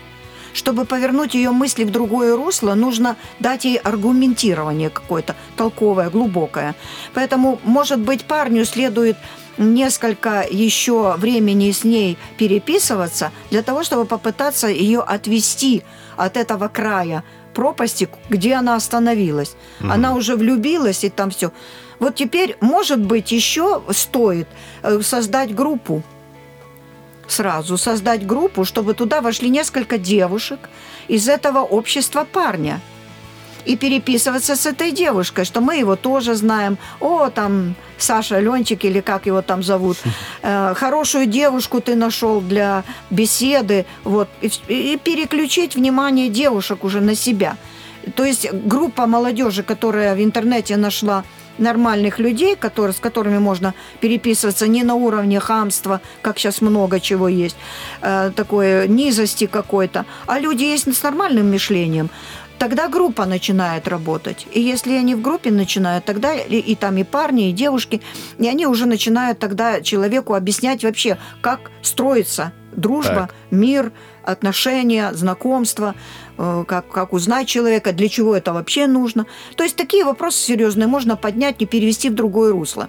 Чтобы 0.59 0.87
повернуть 0.87 1.35
ее 1.35 1.53
мысли 1.53 1.85
в 1.85 1.93
другое 1.93 2.37
русло, 2.37 2.75
нужно 2.75 3.17
дать 3.39 3.65
ей 3.65 3.77
аргументирование 3.77 4.91
какое-то 4.91 5.37
толковое, 5.57 6.11
глубокое. 6.11 6.75
Поэтому, 7.15 7.61
может 7.63 8.01
быть, 8.01 8.25
парню 8.25 8.65
следует 8.65 9.17
несколько 9.57 10.45
еще 10.51 11.15
времени 11.17 11.71
с 11.71 11.85
ней 11.85 12.19
переписываться 12.39 13.31
для 13.51 13.63
того, 13.63 13.85
чтобы 13.85 14.05
попытаться 14.05 14.67
ее 14.67 14.99
отвести 15.01 15.85
от 16.17 16.37
этого 16.37 16.67
края 16.67 17.23
пропасти, 17.55 18.09
где 18.29 18.55
она 18.55 18.75
остановилась. 18.75 19.55
Мгм. 19.79 19.93
Она 19.93 20.15
уже 20.15 20.35
влюбилась, 20.35 21.05
и 21.05 21.09
там 21.09 21.31
все. 21.31 21.53
Вот 22.01 22.17
теперь, 22.17 22.57
может 22.61 22.99
быть, 22.99 23.31
еще 23.31 23.81
стоит 23.91 24.49
э, 24.83 25.03
создать 25.03 25.55
группу 25.55 26.03
сразу 27.33 27.77
создать 27.77 28.27
группу, 28.27 28.65
чтобы 28.65 28.95
туда 28.95 29.21
вошли 29.21 29.49
несколько 29.51 29.99
девушек 29.99 30.61
из 31.09 31.29
этого 31.29 31.61
общества 31.61 32.25
парня. 32.25 32.81
И 33.65 33.77
переписываться 33.77 34.57
с 34.57 34.65
этой 34.65 34.93
девушкой, 34.93 35.45
что 35.45 35.61
мы 35.61 35.77
его 35.77 35.95
тоже 35.97 36.35
знаем. 36.35 36.79
О, 37.01 37.29
там 37.29 37.75
Саша 37.99 38.39
Ленчик 38.41 38.85
или 38.85 39.01
как 39.01 39.27
его 39.27 39.43
там 39.43 39.63
зовут. 39.63 39.99
Э, 40.41 40.73
хорошую 40.75 41.27
девушку 41.27 41.81
ты 41.81 41.97
нашел 41.97 42.41
для 42.41 42.85
беседы. 43.11 43.85
Вот. 44.05 44.29
И, 44.41 44.51
и 44.69 44.97
переключить 44.97 45.75
внимание 45.75 46.29
девушек 46.29 46.85
уже 46.85 47.01
на 47.01 47.15
себя. 47.15 47.57
То 48.15 48.25
есть 48.25 48.51
группа 48.53 49.07
молодежи, 49.07 49.63
которая 49.63 50.15
в 50.15 50.23
интернете 50.23 50.77
нашла 50.77 51.25
нормальных 51.59 52.19
людей, 52.19 52.57
которые, 52.57 52.95
с 52.95 53.01
которыми 53.01 53.39
можно 53.39 53.75
переписываться 54.01 54.67
не 54.67 54.83
на 54.83 54.95
уровне 54.95 55.41
хамства, 55.41 56.01
как 56.23 56.39
сейчас 56.39 56.61
много 56.61 57.01
чего 57.01 57.29
есть, 57.29 57.57
э, 58.03 58.31
такой 58.35 58.89
низости 58.89 59.47
какой-то, 59.47 60.05
а 60.27 60.39
люди 60.39 60.65
есть 60.65 60.93
с 60.95 61.03
нормальным 61.03 61.51
мышлением. 61.51 62.11
Тогда 62.59 62.89
группа 62.89 63.25
начинает 63.25 63.87
работать. 63.87 64.47
И 64.53 64.61
если 64.61 64.95
они 64.95 65.15
в 65.15 65.23
группе 65.23 65.53
начинают, 65.53 66.05
тогда 66.05 66.35
и, 66.35 66.57
и 66.57 66.75
там 66.75 66.97
и 66.97 67.05
парни, 67.05 67.51
и 67.51 67.53
девушки, 67.53 68.01
и 68.39 68.49
они 68.49 68.67
уже 68.67 68.87
начинают 68.87 69.39
тогда 69.39 69.81
человеку 69.81 70.35
объяснять 70.35 70.83
вообще, 70.83 71.19
как 71.41 71.71
строится 71.83 72.53
дружба, 72.73 73.29
Так. 73.29 73.35
мир, 73.51 73.93
отношения, 74.25 75.13
знакомства, 75.13 75.95
как, 76.39 76.89
как 76.89 77.13
узнать 77.13 77.49
человека, 77.49 77.93
для 77.93 78.09
чего 78.09 78.37
это 78.37 78.53
вообще 78.53 78.87
нужно. 78.87 79.27
То 79.57 79.65
есть 79.65 79.77
такие 79.77 80.05
вопросы 80.05 80.39
серьезные 80.39 80.87
можно 80.87 81.17
поднять 81.17 81.57
и 81.59 81.67
перевести 81.67 82.11
в 82.11 82.15
другое 82.15 82.53
русло. 82.53 82.89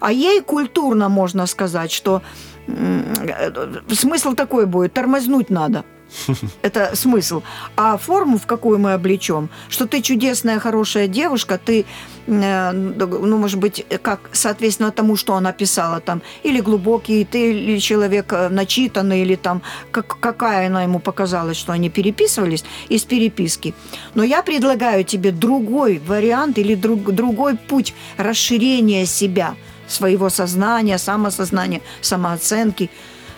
А 0.00 0.12
ей 0.12 0.40
культурно 0.40 1.08
можно 1.08 1.46
сказать, 1.46 1.90
что 1.90 2.22
м, 2.68 3.04
э, 3.26 3.50
смысл 3.92 4.34
такой 4.34 4.66
будет, 4.66 4.92
тормознуть 4.94 5.50
надо. 5.50 5.84
Это 6.62 6.94
смысл. 6.94 7.42
А 7.76 7.96
форму, 7.96 8.38
в 8.38 8.46
какую 8.46 8.78
мы 8.78 8.92
облечем, 8.92 9.48
что 9.68 9.86
ты 9.86 10.02
чудесная, 10.02 10.58
хорошая 10.58 11.08
девушка, 11.08 11.58
ты, 11.58 11.84
э, 12.26 12.72
ну, 12.72 13.38
может 13.38 13.58
быть, 13.58 13.84
как 14.02 14.30
соответственно 14.32 14.90
тому, 14.90 15.16
что 15.16 15.34
она 15.34 15.52
писала 15.52 16.00
там, 16.00 16.22
или 16.42 16.60
глубокий, 16.60 17.24
ты 17.24 17.52
или 17.52 17.78
человек 17.78 18.32
э, 18.32 18.48
начитанный, 18.48 19.22
или 19.22 19.34
там, 19.36 19.62
как, 19.90 20.18
какая 20.20 20.66
она 20.66 20.82
ему 20.82 20.98
показалась, 20.98 21.56
что 21.56 21.72
они 21.72 21.90
переписывались 21.90 22.64
из 22.88 23.04
переписки. 23.04 23.74
Но 24.14 24.22
я 24.22 24.42
предлагаю 24.42 25.04
тебе 25.04 25.32
другой 25.32 26.00
вариант 26.06 26.58
или 26.58 26.74
друг, 26.74 27.12
другой 27.12 27.56
путь 27.56 27.94
расширения 28.16 29.06
себя, 29.06 29.54
своего 29.86 30.30
сознания, 30.30 30.98
самосознания, 30.98 31.80
самооценки. 32.00 32.90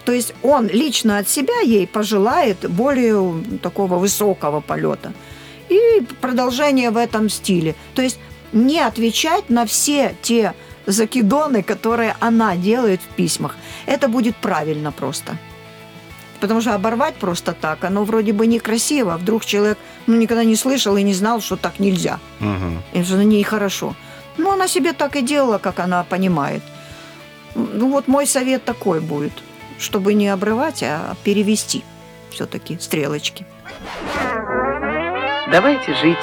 То 0.07 0.13
есть 0.13 0.35
он 0.43 0.69
лично 0.69 1.19
от 1.19 1.29
себя 1.29 1.61
ей 1.61 1.87
пожелает 1.87 2.59
более 2.71 3.43
такого 3.61 3.99
высокого 3.99 4.61
полета. 4.61 5.13
И 5.69 6.07
продолжение 6.21 6.91
в 6.91 6.97
этом 6.97 7.29
стиле. 7.29 7.75
То 7.95 8.03
есть 8.03 8.19
не 8.53 8.79
отвечать 8.79 9.51
на 9.51 9.67
все 9.67 10.15
те 10.23 10.55
закидоны, 10.87 11.65
которые 11.65 12.15
она 12.21 12.55
делает 12.57 13.01
в 13.01 13.17
письмах. 13.17 13.57
Это 13.87 14.09
будет 14.09 14.37
правильно 14.37 14.93
просто. 14.93 15.37
Потому 16.41 16.61
что 16.61 16.75
оборвать 16.75 17.17
просто 17.17 17.53
так, 17.53 17.83
оно 17.85 18.05
вроде 18.05 18.33
бы 18.33 18.47
некрасиво. 18.47 19.17
Вдруг 19.17 19.45
человек 19.45 19.79
ну, 20.07 20.17
никогда 20.17 20.45
не 20.45 20.55
слышал 20.55 20.97
и 20.97 21.03
не 21.03 21.15
знал, 21.15 21.41
что 21.41 21.57
так 21.57 21.81
нельзя. 21.81 22.21
Мгм. 22.39 22.83
И 22.93 23.03
что 23.03 23.17
на 23.17 23.25
ней 23.25 23.43
хорошо. 23.43 23.97
Ну, 24.39 24.53
она 24.53 24.69
себе 24.69 24.93
так 24.93 25.17
и 25.17 25.23
делала, 25.23 25.59
как 25.59 25.81
она 25.81 26.05
понимает. 26.05 26.63
Ну, 27.57 27.91
вот 27.91 28.07
мой 28.07 28.27
совет 28.27 28.65
такой 28.65 29.01
будет, 29.01 29.33
чтобы 29.79 30.15
не 30.15 30.29
обрывать, 30.29 30.83
а 30.83 31.15
перевести 31.25 31.85
все-таки 32.31 32.79
стрелочки. 32.79 33.47
Давайте 35.51 35.95
жить 35.95 36.19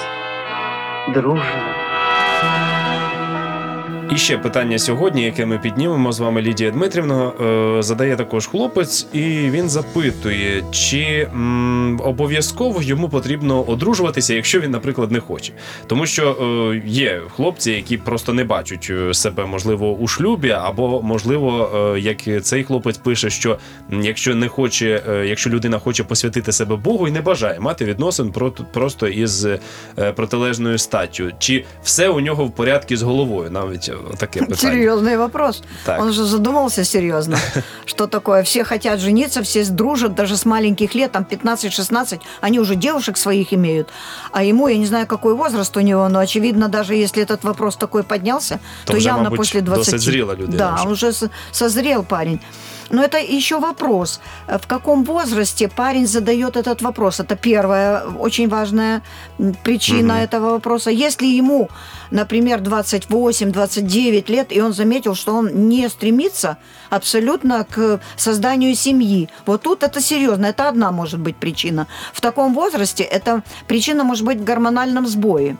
дружно. 1.13 1.82
І 4.13 4.17
ще 4.17 4.37
питання 4.37 4.79
сьогодні, 4.79 5.23
яке 5.23 5.45
ми 5.45 5.57
піднімемо 5.59 6.11
з 6.11 6.19
вами, 6.19 6.41
Лідія 6.41 6.71
Дмитрівна, 6.71 7.31
е, 7.41 7.83
задає 7.83 8.15
також 8.15 8.47
хлопець, 8.47 9.07
і 9.13 9.19
він 9.29 9.69
запитує, 9.69 10.63
чи 10.71 11.27
обов'язково 12.03 12.81
йому 12.81 13.09
потрібно 13.09 13.63
одружуватися, 13.63 14.33
якщо 14.33 14.59
він, 14.59 14.71
наприклад, 14.71 15.11
не 15.11 15.19
хоче. 15.19 15.53
Тому 15.87 16.05
що 16.05 16.31
е, 16.31 16.81
є 16.87 17.21
хлопці, 17.35 17.71
які 17.71 17.97
просто 17.97 18.33
не 18.33 18.43
бачать 18.43 18.87
е, 18.89 19.13
себе, 19.13 19.45
можливо, 19.45 19.91
у 19.93 20.07
шлюбі, 20.07 20.49
або 20.51 21.01
можливо, 21.01 21.69
е, 21.95 21.99
як 21.99 22.45
цей 22.45 22.63
хлопець 22.63 22.97
пише, 22.97 23.29
що 23.29 23.57
якщо 24.01 24.35
не 24.35 24.47
хоче, 24.47 25.03
е, 25.09 25.25
якщо 25.27 25.49
людина 25.49 25.79
хоче 25.79 26.03
посвятити 26.03 26.51
себе 26.51 26.75
Богу 26.75 27.07
і 27.07 27.11
не 27.11 27.21
бажає 27.21 27.59
мати 27.59 27.85
відносин 27.85 28.31
про- 28.31 28.51
просто 28.51 29.07
із 29.07 29.45
е, 29.45 29.59
протилежною 30.15 30.77
статтю, 30.77 31.31
чи 31.39 31.65
все 31.83 32.09
у 32.09 32.19
нього 32.19 32.45
в 32.45 32.51
порядку 32.51 32.95
з 32.95 33.01
головою, 33.01 33.51
навіть 33.51 33.91
таке 34.17 34.39
питання. 34.39 34.73
Серьезный 34.73 35.17
вопрос. 35.17 35.63
Так. 35.85 36.01
Он 36.01 36.13
же 36.13 36.23
задумался 36.25 36.83
серьезно. 36.85 37.37
Что 37.85 38.07
такое? 38.07 38.41
Все 38.43 38.63
хотят 38.63 38.99
жениться, 38.99 39.41
все 39.41 39.65
дружат, 39.65 40.15
даже 40.15 40.35
с 40.35 40.45
маленьких 40.45 40.95
лет, 40.95 41.11
там 41.11 41.25
15-16, 41.31 42.19
они 42.41 42.59
уже 42.59 42.75
девушек 42.75 43.17
своих 43.17 43.53
имеют. 43.53 43.87
А 44.31 44.43
ему, 44.43 44.67
я 44.69 44.77
не 44.77 44.85
знаю, 44.85 45.07
какой 45.07 45.33
возраст 45.33 45.77
у 45.77 45.81
него, 45.81 46.09
но 46.09 46.19
очевидно, 46.19 46.67
даже 46.67 46.95
если 46.95 47.23
этот 47.23 47.43
вопрос 47.43 47.75
такой 47.75 48.03
поднялся, 48.03 48.59
То 48.85 48.91
то, 48.91 48.97
уже, 48.97 49.07
явно 49.07 49.23
мабуть, 49.23 49.37
после 49.37 49.61
20. 49.61 49.85
досить 49.85 50.01
зріла 50.01 50.33
людина 50.33 50.57
Да, 50.57 50.73
вже. 50.75 50.85
он 50.85 50.91
уже 50.91 51.13
созрел 51.51 52.03
парень. 52.03 52.39
Но 52.93 53.03
это 53.03 53.17
еще 53.17 53.59
вопрос. 53.59 54.21
Э, 54.47 54.57
В 54.59 54.67
каком 54.67 55.03
возрасте 55.03 55.67
парень 55.67 56.07
задает 56.07 56.55
этот 56.55 56.81
вопрос? 56.83 57.19
Это 57.19 57.35
первая 57.35 58.03
очень 58.19 58.47
важная 58.47 59.01
причина 59.63 60.13
Мгм. 60.13 60.23
этого 60.23 60.49
вопроса. 60.51 60.91
Если 60.91 61.25
ему, 61.25 61.69
например, 62.11 62.61
28-29 62.61 64.29
лет, 64.29 64.47
и 64.51 64.61
он 64.61 64.73
заметил, 64.73 65.15
что 65.15 65.33
он 65.33 65.67
не 65.67 65.89
стремится 65.89 66.57
абсолютно 66.91 67.65
к 67.65 67.99
созданию 68.15 68.75
семьи, 68.75 69.27
вот 69.47 69.63
тут 69.63 69.83
это 69.83 69.99
серьезно, 69.99 70.45
это 70.45 70.69
одна 70.69 70.91
может 70.91 71.19
быть 71.19 71.35
причина. 71.35 71.87
В 72.13 72.21
таком 72.21 72.53
возрасте 72.53 73.03
эта 73.03 73.41
причина 73.67 74.03
может 74.03 74.23
быть 74.25 74.37
в 74.39 74.43
гормональном 74.43 75.07
сбое 75.07 75.57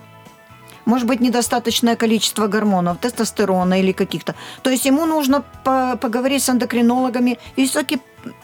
может 0.86 1.08
быть 1.08 1.20
недостаточное 1.22 1.96
количество 1.96 2.48
гормонов, 2.48 2.98
тестостерона 2.98 3.80
или 3.80 3.92
каких-то. 3.92 4.34
То 4.62 4.70
есть 4.70 4.86
ему 4.86 5.06
нужно 5.06 5.44
по- 5.64 5.96
поговорить 5.98 6.44
с 6.44 6.50
эндокринологами 6.50 7.38
и 7.56 7.66
все-таки 7.66 8.00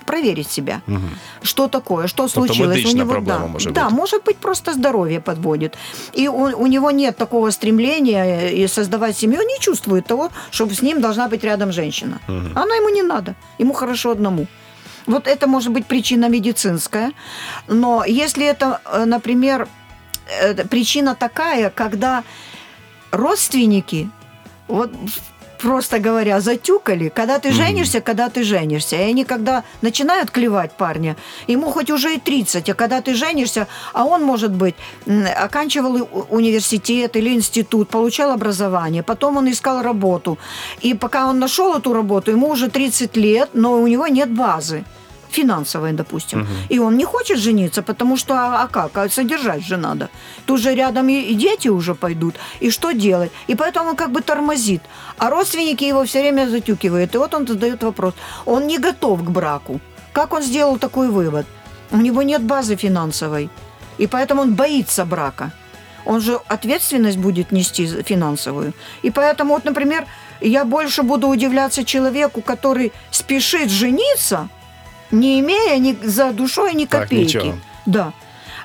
проверить 0.05 0.50
себя, 0.51 0.81
Мгм. 0.88 1.10
что 1.41 1.67
такое, 1.67 2.08
что 2.08 2.27
случилось. 2.27 2.86
у 2.86 2.91
него, 2.98 3.19
да, 3.22 3.39
може 3.39 3.69
да, 3.72 3.84
бути. 3.86 3.96
может 3.96 4.24
быть 4.25 4.38
просто 4.38 4.74
здоровье 4.74 5.19
подводит. 5.22 5.77
И 6.17 6.27
у, 6.27 6.34
у 6.63 6.67
него 6.67 6.91
нет 6.91 7.15
такого 7.17 7.51
стремления 7.51 8.25
э, 8.25 8.53
и 8.53 8.67
создавать 8.67 9.17
семью, 9.17 9.39
он 9.39 9.48
не 9.48 9.60
чувствует 9.60 10.05
того, 10.05 10.29
чтобы 10.51 10.74
с 10.74 10.81
ним 10.81 11.00
должна 11.01 11.27
быть 11.29 11.43
рядом 11.46 11.72
женщина. 11.72 12.19
Мгм. 12.27 12.58
Она 12.58 12.75
ему 12.75 12.89
не 12.89 13.03
надо, 13.03 13.36
ему 13.60 13.74
хорошо 13.74 14.12
одному. 14.12 14.48
Вот 15.05 15.27
это 15.27 15.48
может 15.48 15.72
быть 15.72 15.86
причина 15.86 16.29
медицинская. 16.29 17.12
Но 17.67 18.03
если 18.05 18.46
это, 18.46 18.81
э, 18.86 19.05
например, 19.05 19.67
причина 20.69 21.15
такая, 21.15 21.69
когда 21.69 22.24
родственники, 23.12 24.09
вот 24.67 24.91
просто 25.59 26.00
говоря, 26.00 26.39
затюкали, 26.39 27.09
когда 27.09 27.38
ты 27.39 27.51
женишься, 27.51 28.01
когда 28.01 28.29
ты 28.29 28.43
женишься. 28.43 28.95
И 28.95 29.12
они 29.12 29.25
когда 29.25 29.63
начинают 29.81 30.31
клевать 30.31 30.71
парня, 30.71 31.15
ему 31.48 31.69
хоть 31.71 31.91
уже 31.91 32.15
и 32.15 32.19
30, 32.19 32.69
а 32.69 32.74
когда 32.74 33.01
ты 33.01 33.13
женишься, 33.13 33.67
а 33.93 34.05
он, 34.05 34.24
может 34.24 34.51
быть, 34.51 34.75
оканчивал 35.36 36.07
университет 36.29 37.15
или 37.15 37.33
институт, 37.33 37.89
получал 37.89 38.31
образование, 38.31 39.03
потом 39.03 39.38
он 39.38 39.50
искал 39.50 39.81
работу. 39.81 40.38
И 40.81 40.93
пока 40.93 41.27
он 41.27 41.39
нашел 41.39 41.75
эту 41.77 41.93
работу, 41.93 42.31
ему 42.31 42.50
уже 42.50 42.69
30 42.69 43.17
лет, 43.17 43.50
но 43.53 43.81
у 43.81 43.88
него 43.88 44.07
нет 44.07 44.29
базы 44.29 44.83
финансовой, 45.31 45.93
допустим. 45.93 46.39
Мгм. 46.39 46.48
И 46.69 46.79
он 46.79 46.98
не 46.98 47.05
хочет 47.05 47.38
жениться, 47.38 47.81
потому 47.81 48.17
что, 48.17 48.33
а, 48.33 48.63
а 48.63 48.67
как, 48.67 48.98
а 48.98 49.09
содержать 49.09 49.63
же 49.63 49.77
надо. 49.77 50.09
Тут 50.45 50.59
же 50.59 50.75
рядом 50.75 51.09
и, 51.09 51.13
и 51.13 51.36
дети 51.36 51.69
уже 51.69 51.95
пойдут. 51.95 52.36
И 52.62 52.71
что 52.71 52.91
делать? 52.91 53.31
И 53.50 53.55
поэтому 53.55 53.89
он 53.89 53.95
как 53.95 54.12
бы 54.12 54.21
тормозит. 54.21 54.81
А 55.17 55.29
родственники 55.29 55.88
его 55.88 56.03
все 56.03 56.19
время 56.21 56.50
затюкивают. 56.50 57.15
И 57.15 57.17
вот 57.17 57.33
он 57.33 57.48
задает 57.48 57.83
вопрос. 57.83 58.13
Он 58.45 58.67
не 58.67 58.77
готов 58.77 59.24
к 59.24 59.29
браку. 59.29 59.79
Как 60.13 60.33
он 60.33 60.41
сделал 60.41 60.77
такой 60.77 61.07
вывод? 61.07 61.45
У 61.91 61.98
него 61.98 62.24
нет 62.24 62.41
базы 62.41 62.75
финансовой. 62.75 63.50
И 64.00 64.07
поэтому 64.07 64.41
он 64.41 64.55
боится 64.55 65.05
брака. 65.05 65.51
Он 66.05 66.21
же 66.21 66.39
ответственность 66.48 67.17
будет 67.17 67.51
нести 67.51 67.86
финансовую. 68.03 68.74
И 69.03 69.12
поэтому, 69.12 69.53
вот, 69.53 69.65
например, 69.65 70.05
я 70.41 70.65
больше 70.65 71.03
буду 71.03 71.27
удивляться 71.27 71.83
человеку, 71.83 72.41
который 72.41 72.91
спешит 73.12 73.69
жениться, 73.69 74.50
не 75.12 75.39
имея 75.39 75.78
ни 75.78 75.98
за 76.04 76.32
душой 76.32 76.74
ни 76.74 76.86
Так, 76.86 77.04
копейки. 77.04 77.38
ничего. 77.38 77.56
Да. 77.86 78.13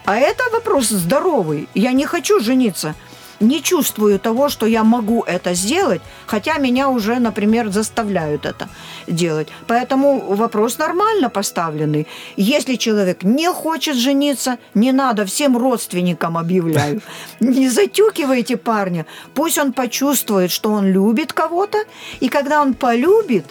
А 0.04 0.16
это 0.16 0.42
вопрос 0.52 0.88
здоровый. 0.88 1.68
Я 1.74 1.92
не 1.92 2.04
хочу 2.06 2.40
жениться. 2.40 2.94
Не 3.40 3.60
чувствую 3.62 4.20
того, 4.20 4.48
что 4.48 4.64
я 4.64 4.84
могу 4.84 5.22
это 5.22 5.54
сделать, 5.54 6.00
хотя 6.24 6.56
меня 6.58 6.88
уже, 6.88 7.18
например, 7.18 7.68
заставляют 7.70 8.46
это 8.46 8.68
делать. 9.08 9.48
Поэтому 9.66 10.20
вопрос 10.36 10.78
нормально 10.78 11.30
поставленный. 11.30 12.06
Если 12.36 12.76
человек 12.76 13.24
не 13.24 13.50
хочет 13.52 13.96
жениться, 13.96 14.58
не 14.74 14.92
надо, 14.92 15.24
всем 15.26 15.56
родственникам 15.58 16.38
объявляю. 16.38 17.02
Не 17.40 17.68
затюкивайте 17.68 18.56
парня. 18.56 19.04
Пусть 19.34 19.58
он 19.58 19.72
почувствует, 19.72 20.50
что 20.52 20.70
он 20.70 20.86
любит 20.86 21.32
кого-то, 21.32 21.78
и 22.20 22.28
когда 22.28 22.62
он 22.62 22.74
полюбит, 22.74 23.46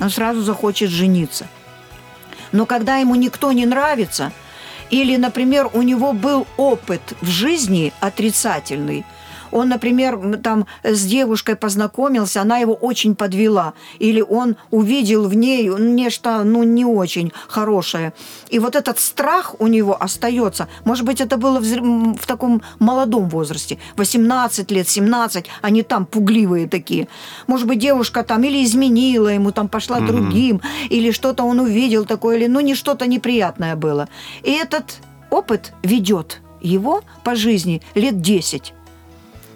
он 0.00 0.10
сразу 0.10 0.40
захочет 0.42 0.88
жениться. 0.90 1.46
Но 2.52 2.66
когда 2.66 2.96
ему 2.96 3.14
никто 3.14 3.52
не 3.52 3.66
нравится, 3.66 4.32
или, 4.90 5.16
например, 5.16 5.68
у 5.72 5.82
него 5.82 6.12
был 6.12 6.46
опыт 6.56 7.02
в 7.20 7.28
жизни 7.28 7.92
отрицательный, 8.00 9.04
он, 9.50 9.68
например, 9.68 10.38
там 10.42 10.66
с 10.82 11.04
девушкой 11.04 11.56
познакомился, 11.56 12.42
она 12.42 12.58
его 12.58 12.74
очень 12.74 13.14
подвела, 13.14 13.74
или 13.98 14.20
он 14.20 14.56
увидел 14.70 15.28
в 15.28 15.34
ней 15.34 15.68
нечто, 15.68 16.42
ну, 16.44 16.62
не 16.62 16.84
очень 16.84 17.32
хорошее. 17.48 18.12
И 18.48 18.58
вот 18.58 18.76
этот 18.76 18.98
страх 18.98 19.54
у 19.58 19.66
него 19.66 19.96
остается. 20.00 20.68
Может 20.84 21.04
быть, 21.04 21.20
это 21.20 21.36
было 21.36 21.60
в, 21.60 22.16
в 22.16 22.26
таком 22.26 22.62
молодом 22.78 23.28
возрасте, 23.28 23.78
18 23.96 24.70
лет, 24.70 24.88
17, 24.88 25.46
они 25.62 25.82
там 25.82 26.06
пугливые 26.06 26.68
такие. 26.68 27.08
Может 27.46 27.66
быть, 27.66 27.78
девушка 27.78 28.22
там 28.22 28.42
или 28.44 28.64
изменила 28.64 29.28
ему, 29.28 29.52
там 29.52 29.68
пошла 29.68 29.98
Мгм. 29.98 30.06
другим, 30.06 30.60
или 30.90 31.10
что-то 31.10 31.44
он 31.44 31.60
увидел 31.60 32.04
такое, 32.04 32.36
или 32.36 32.46
ну 32.46 32.60
не 32.60 32.74
что-то 32.74 33.06
неприятное 33.06 33.76
было. 33.76 34.08
И 34.42 34.50
этот 34.50 34.98
опыт 35.30 35.72
ведет 35.82 36.40
его 36.60 37.02
по 37.24 37.34
жизни 37.34 37.82
лет 37.94 38.20
10. 38.20 38.74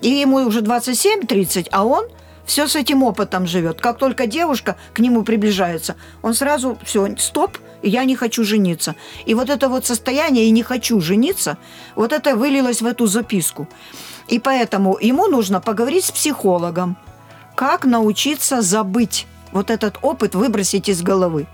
И 0.02 0.08
ему 0.08 0.36
уже 0.36 0.60
27-30, 0.60 1.68
а 1.70 1.84
он 1.84 2.06
все 2.44 2.66
с 2.66 2.76
этим 2.76 3.02
опытом 3.02 3.46
живет. 3.46 3.80
Как 3.80 3.98
только 3.98 4.26
девушка 4.26 4.76
к 4.92 4.98
нему 4.98 5.22
приближается, 5.22 5.94
он 6.22 6.34
сразу 6.34 6.76
все, 6.84 7.16
стоп, 7.16 7.58
я 7.82 8.04
не 8.04 8.16
хочу 8.16 8.44
жениться. 8.44 8.94
И 9.26 9.34
вот 9.34 9.48
это 9.48 9.68
вот 9.68 9.86
состояние 9.86 10.46
«и 10.46 10.50
не 10.50 10.62
хочу 10.62 11.00
жениться», 11.00 11.56
вот 11.94 12.12
это 12.12 12.36
вылилось 12.36 12.82
в 12.82 12.86
эту 12.86 13.06
записку. 13.06 13.68
И 14.28 14.38
поэтому 14.38 14.98
ему 15.00 15.26
нужно 15.28 15.60
поговорить 15.60 16.04
с 16.04 16.10
психологом, 16.10 16.96
как 17.54 17.84
научиться 17.84 18.62
забыть 18.62 19.26
вот 19.52 19.70
этот 19.70 19.98
опыт, 20.02 20.34
выбросить 20.34 20.88
из 20.88 21.02
головы. 21.02 21.46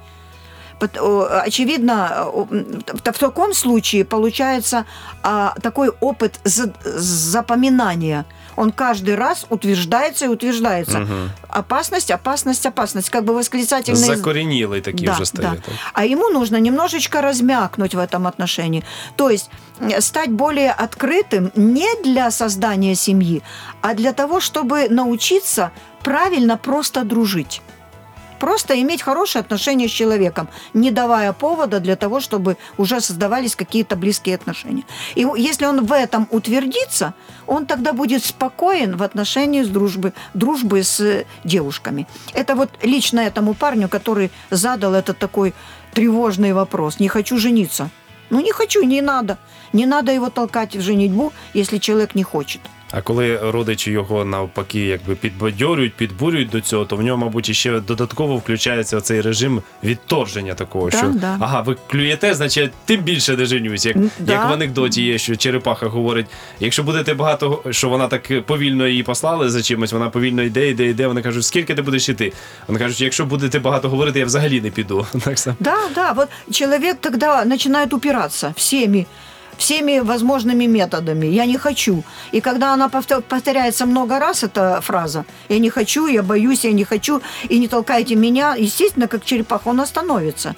Очевидно, 0.81 2.27
в 2.31 3.19
таком 3.19 3.53
случае 3.53 4.05
получается 4.05 4.85
а, 5.23 5.55
такой 5.61 5.89
опыт 6.01 6.39
за- 6.45 6.73
запоминания. 6.85 8.25
Он 8.59 8.73
каждый 8.73 9.15
раз 9.15 9.47
утверждается 9.51 10.25
и 10.25 10.29
утверждается. 10.29 10.99
Мгм. 10.99 11.31
Опасность, 11.49 12.11
опасность, 12.11 12.67
опасность. 12.67 13.09
Как 13.11 13.25
бы 13.25 13.33
восклицательный... 13.35 14.17
Закоренілий 14.17 14.81
такий 14.81 15.07
Да, 15.07 15.13
вже 15.13 15.25
стає. 15.27 15.63
да. 15.67 15.73
А 15.93 16.05
ему 16.05 16.31
нужно 16.31 16.61
немножечко 16.61 17.21
размякнуть 17.21 17.95
в 17.95 17.99
этом 17.99 18.27
отношении. 18.27 18.83
То 19.17 19.31
есть 19.31 19.51
стать 20.01 20.31
более 20.31 20.73
открытым 20.73 21.53
не 21.55 22.03
для 22.05 22.31
создания 22.31 22.97
семьи, 22.97 23.43
а 23.81 23.95
для 23.95 24.13
того, 24.13 24.41
чтобы 24.41 24.89
научиться 24.91 25.71
правильно 26.03 26.57
просто 26.57 27.05
дружить. 27.05 27.63
Просто 28.39 28.81
иметь 28.81 29.03
хорошие 29.03 29.41
отношения 29.41 29.89
с 29.89 29.91
человеком, 29.91 30.49
не 30.75 30.91
давая 30.91 31.33
повода 31.33 31.81
для 31.81 31.97
того, 31.97 32.21
чтобы 32.21 32.57
уже 32.77 33.01
создавались 33.01 33.57
какие-то 33.57 33.97
близкие 33.97 34.37
отношения. 34.37 34.85
И 35.15 35.27
если 35.37 35.67
он 35.67 35.85
в 35.85 35.93
этом 35.93 36.29
утвердится, 36.31 37.15
он 37.47 37.67
тогда 37.67 37.93
будет 37.93 38.25
спокоен 38.25 38.97
в 38.97 39.03
отношении 39.03 39.63
с 39.63 39.69
дружбы, 39.69 40.13
дружбы 40.35 40.83
с 40.83 41.01
э, 41.01 41.25
девушками. 41.45 42.07
Это 42.35 42.55
вот 42.55 42.71
лично 42.83 43.21
этому 43.21 43.55
парню, 43.55 43.89
который 43.89 44.31
задал 44.51 44.95
этот 44.95 45.19
такой 45.19 45.55
тревожный 45.93 46.53
вопрос. 46.53 47.01
Не 47.01 47.09
хочу 47.09 47.39
жениться. 47.39 47.91
Ну, 48.31 48.41
не 48.41 48.53
хочу, 48.53 48.83
не 48.83 49.01
надо. 49.01 49.39
Не 49.73 49.87
надо 49.87 50.13
его 50.13 50.31
толкать 50.31 50.77
в 50.77 50.81
женитьбу, 50.81 51.33
если 51.55 51.79
человек 51.79 52.15
не 52.15 52.23
хочет. 52.23 52.61
А 52.91 53.01
коли 53.01 53.51
родичі 53.51 53.91
його 53.91 54.25
навпаки 54.25 54.81
якби 54.81 55.15
підбадьорюють, 55.15 55.95
підбурюють 55.95 56.51
до 56.51 56.61
цього, 56.61 56.85
то 56.85 56.97
в 56.97 57.03
нього, 57.03 57.19
мабуть, 57.19 57.57
ще 57.57 57.81
додатково 57.81 58.37
включається 58.37 58.97
оцей 58.97 59.21
режим 59.21 59.63
відторження 59.85 60.55
такого, 60.55 60.91
Да, 60.91 60.99
що 60.99 61.07
да. 61.07 61.37
ага, 61.41 61.61
ви 61.61 61.77
клюєте, 61.91 62.35
значить 62.35 62.73
тим 62.85 63.01
більше 63.01 63.37
не 63.37 63.47
женюсь. 63.47 63.87
Як, 63.87 63.97
да. 64.19 64.33
як 64.33 64.51
в 64.51 64.53
анекдоті 64.53 65.03
є, 65.03 65.19
що 65.19 65.37
черепаха 65.37 65.87
говорить: 65.87 66.27
якщо 66.61 66.83
будете 66.83 67.15
багато, 67.15 67.63
що 67.71 67.89
вона 67.89 68.09
так 68.09 68.47
повільно 68.47 68.87
її 68.87 69.03
послали 69.03 69.51
за 69.51 69.63
чимось, 69.63 69.93
вона 69.93 70.11
повільно 70.11 70.43
йде, 70.43 70.69
йде, 70.69 70.87
йде. 70.87 71.07
Вони 71.07 71.23
кажуть, 71.23 71.45
скільки 71.45 71.75
ти 71.75 71.83
будеш 71.83 72.09
йти? 72.09 72.33
Вони 72.69 72.79
кажуть, 72.79 73.01
якщо 73.01 73.25
будете 73.25 73.59
багато 73.59 73.89
говорити, 73.89 74.19
я 74.19 74.25
взагалі 74.25 74.61
не 74.61 74.71
піду. 74.71 75.07
Так 75.25 75.39
само. 75.39 75.57
Да, 75.61 75.77
да, 75.95 76.13
вот 76.13 76.29
человек 76.51 76.97
тогда 77.01 77.45
начинает 77.45 77.93
упираться 77.93 78.53
всеми 78.57 79.07
всеми 79.59 79.99
возможными 80.01 80.67
методами. 80.67 81.27
Я 81.27 81.47
не 81.47 81.59
хочу. 81.59 82.03
И 82.33 82.41
когда 82.41 82.73
она 82.75 82.89
повтор- 82.89 83.23
повторяется 83.23 83.87
много 83.87 84.19
раз, 84.19 84.45
эта 84.45 84.81
фраза, 84.81 85.25
я 85.49 85.59
не 85.59 85.71
хочу, 85.71 86.07
я 86.07 86.23
боюсь, 86.23 86.65
я 86.65 86.73
не 86.73 86.85
хочу, 86.85 87.21
и 87.51 87.59
не 87.59 87.69
толкайте 87.69 88.15
меня, 88.15 88.55
естественно, 88.55 89.09
как 89.09 89.25
черепаха, 89.25 89.69
он 89.69 89.81
остановится. 89.81 90.55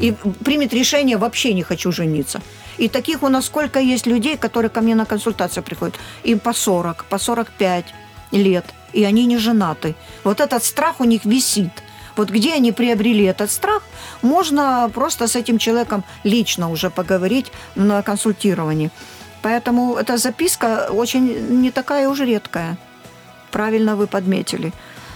И 0.00 0.14
примет 0.44 0.72
решение, 0.72 1.16
вообще 1.16 1.52
не 1.54 1.62
хочу 1.62 1.92
жениться. 1.92 2.40
И 2.78 2.88
таких 2.88 3.22
у 3.22 3.28
нас 3.28 3.46
сколько 3.46 3.78
есть 3.80 4.06
людей, 4.06 4.36
которые 4.36 4.70
ко 4.70 4.80
мне 4.80 4.94
на 4.94 5.04
консультацию 5.04 5.62
приходят. 5.62 5.94
Им 6.24 6.38
по 6.38 6.52
40, 6.52 7.04
по 7.04 7.18
45 7.18 7.84
лет, 8.32 8.64
и 8.92 9.04
они 9.04 9.26
не 9.26 9.38
женаты. 9.38 9.94
Вот 10.24 10.40
этот 10.40 10.64
страх 10.64 11.00
у 11.00 11.04
них 11.04 11.24
висит. 11.24 11.70
Вот 12.16 12.30
где 12.30 12.54
они 12.54 12.72
приобрели 12.72 13.24
этот 13.24 13.50
страх, 13.50 13.82
можно 14.22 14.90
просто 14.94 15.26
с 15.26 15.36
этим 15.36 15.58
человеком 15.58 16.04
лично 16.24 16.70
уже 16.70 16.90
поговорить 16.90 17.52
на 17.74 18.02
консультировании. 18.02 18.90
Поэтому 19.42 19.96
эта 19.96 20.16
записка 20.16 20.88
очень 20.90 21.60
не 21.60 21.70
такая 21.70 22.08
уж 22.08 22.20
редкая. 22.20 22.76
Правильно 23.50 23.96
вы 23.96 24.06
подметили. 24.06 24.72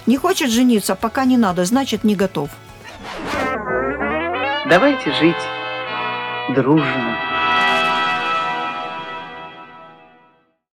Не 0.06 0.16
хочет 0.16 0.50
жениться, 0.50 0.94
пока 0.94 1.24
не 1.24 1.37
надо, 1.37 1.64
значит 1.64 2.04
не 2.04 2.14
готов. 2.14 2.50
Давайте 4.68 5.12
жить 5.12 5.37
дружно. 6.54 7.38